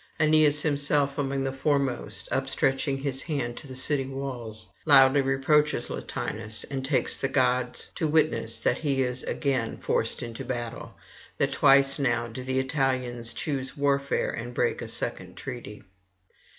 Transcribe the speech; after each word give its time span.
Aeneas 0.19 0.63
himself 0.63 1.19
among 1.19 1.43
the 1.43 1.53
foremost, 1.53 2.27
upstretching 2.31 3.03
his 3.03 3.21
hand 3.21 3.55
to 3.57 3.67
the 3.67 3.75
city 3.75 4.07
walls, 4.07 4.65
loudly 4.83 5.21
reproaches 5.21 5.91
Latinus, 5.91 6.63
and 6.63 6.83
takes 6.83 7.15
the 7.15 7.27
gods 7.27 7.91
to 7.93 8.07
witness 8.07 8.57
that 8.57 8.79
he 8.79 9.03
is 9.03 9.21
again 9.21 9.77
forced 9.77 10.23
into 10.23 10.43
battle, 10.43 10.97
that 11.37 11.51
twice 11.51 11.99
now 11.99 12.27
do 12.27 12.41
the 12.41 12.57
Italians 12.57 13.31
choose 13.31 13.77
warfare 13.77 14.31
and 14.31 14.55
break 14.55 14.81
a 14.81 14.87
second 14.87 15.35
treaty. 15.37 15.83